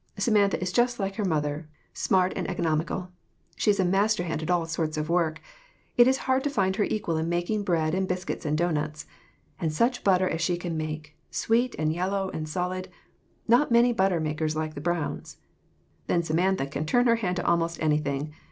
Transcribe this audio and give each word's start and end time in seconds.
Samantha 0.17 0.59
is 0.59 0.71
just 0.71 0.99
like 0.99 1.13
her 1.17 1.23
mother 1.23 1.69
smart 1.93 2.33
and 2.35 2.49
economical. 2.49 3.11
She 3.55 3.69
is 3.69 3.79
a 3.79 3.85
master 3.85 4.23
hand 4.23 4.41
at 4.41 4.49
all 4.49 4.65
sorts 4.65 4.97
of 4.97 5.09
work. 5.11 5.39
It 5.95 6.07
is 6.07 6.17
hard 6.25 6.43
to 6.45 6.49
find 6.49 6.75
her 6.77 6.83
equal 6.83 7.17
in 7.17 7.29
making 7.29 7.61
bread 7.61 7.93
and 7.93 8.07
biscuits 8.07 8.43
and 8.43 8.57
doughnuts. 8.57 9.05
And 9.59 9.71
such 9.71 10.03
butter 10.03 10.27
as 10.27 10.41
she 10.41 10.57
can 10.57 10.75
make 10.75 11.15
sweet 11.29 11.75
and 11.77 11.93
yellow 11.93 12.31
and 12.31 12.49
solid! 12.49 12.87
Not 13.47 13.69
many 13.71 13.93
butter 13.93 14.19
makers 14.19 14.55
like 14.55 14.73
the 14.73 14.81
Browns. 14.81 15.37
Then 16.07 16.23
Samantha 16.23 16.65
can 16.65 16.87
turn 16.87 17.05
her 17.05 17.17
hand 17.17 17.35
to 17.35 17.45
almost 17.45 17.79
anything. 17.79 18.33